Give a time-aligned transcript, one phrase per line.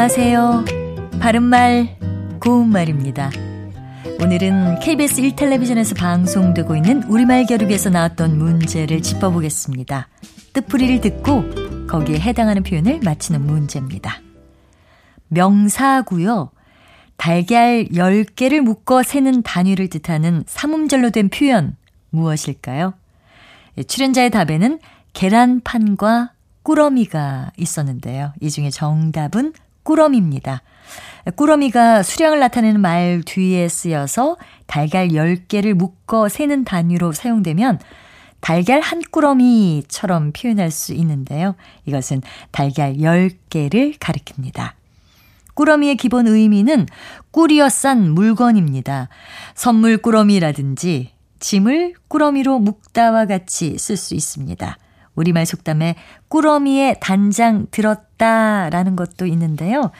[0.00, 0.64] 안녕하세요.
[1.20, 1.98] 바른말,
[2.38, 3.32] 고운말입니다.
[4.22, 10.06] 오늘은 KBS 1텔레비전에서 방송되고 있는 우리말 겨루기에서 나왔던 문제를 짚어보겠습니다.
[10.52, 11.42] 뜻풀이를 듣고
[11.88, 14.20] 거기에 해당하는 표현을 맞히는 문제입니다.
[15.30, 16.52] 명사고요.
[17.16, 21.74] 달걀 10개를 묶어 세는 단위를 뜻하는 삼음절로 된 표현
[22.10, 22.94] 무엇일까요?
[23.78, 24.78] 예, 출연자의 답에는
[25.12, 28.32] 계란판과 꾸러미가 있었는데요.
[28.40, 29.54] 이 중에 정답은
[29.88, 30.60] 꾸러미입니다.
[31.36, 37.80] 꾸러미가 수량을 나타내는 말 뒤에 쓰여서 달걀 10개를 묶어 세는 단위로 사용되면
[38.40, 41.54] 달걀 한 꾸러미처럼 표현할 수 있는데요.
[41.86, 42.20] 이것은
[42.50, 44.72] 달걀 10개를 가리킵니다.
[45.54, 46.86] 꾸러미의 기본 의미는
[47.30, 49.08] 꿀이어 싼 물건입니다.
[49.54, 54.76] 선물 꾸러미라든지 짐을 꾸러미로 묶다와 같이 쓸 수 있습니다.
[55.14, 55.96] 우리말 속담에
[56.28, 59.90] 꾸러미에 단장 들었 다라는 것도 있는데요.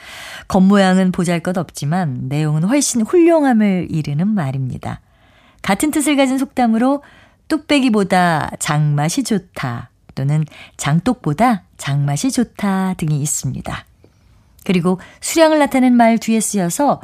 [0.48, 5.00] 겉모양은 보잘 것 없지만 내용은 훨씬 훌륭함을 이르는 말입니다.
[5.62, 7.02] 같은 뜻을 가진 속담으로
[7.48, 10.44] 뚝배기보다 장맛이 좋다 또는
[10.77, 13.84] 장독보다 장맛이 좋다 등이 있습니다.
[14.64, 17.00] 그리고 수량을 나타낸 말 뒤에 쓰여서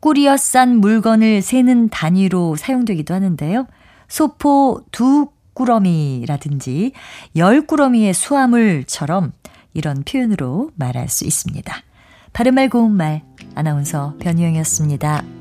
[0.00, 3.66] 꿀이어 싼 물건을 세는 단위로 사용되기도 하는데요.
[4.06, 6.92] 소포 두 꾸러미라든지
[7.34, 9.32] 열 꾸러미의 수화물처럼
[9.74, 11.74] 이런 표현으로 말할 수 있습니다.
[12.32, 13.22] 바른말 고운말
[13.54, 15.37] 아나운서 변희영이었습니다.